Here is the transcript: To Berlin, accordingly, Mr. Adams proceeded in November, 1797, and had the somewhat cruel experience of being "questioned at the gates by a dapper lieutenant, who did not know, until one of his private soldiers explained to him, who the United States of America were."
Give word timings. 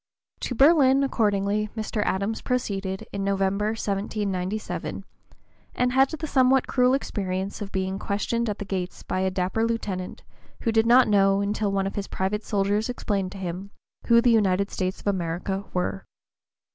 To 0.39 0.55
Berlin, 0.55 1.03
accordingly, 1.03 1.69
Mr. 1.77 2.01
Adams 2.07 2.41
proceeded 2.41 3.05
in 3.13 3.23
November, 3.23 3.67
1797, 3.73 5.05
and 5.75 5.91
had 5.91 6.09
the 6.09 6.25
somewhat 6.25 6.65
cruel 6.65 6.95
experience 6.95 7.61
of 7.61 7.71
being 7.71 7.99
"questioned 7.99 8.49
at 8.49 8.57
the 8.57 8.65
gates 8.65 9.03
by 9.03 9.19
a 9.19 9.29
dapper 9.29 9.63
lieutenant, 9.63 10.23
who 10.61 10.71
did 10.71 10.87
not 10.87 11.07
know, 11.07 11.39
until 11.41 11.71
one 11.71 11.85
of 11.85 11.93
his 11.93 12.07
private 12.07 12.43
soldiers 12.43 12.89
explained 12.89 13.31
to 13.33 13.37
him, 13.37 13.69
who 14.07 14.21
the 14.21 14.31
United 14.31 14.71
States 14.71 14.99
of 15.01 15.05
America 15.05 15.65
were." 15.71 16.03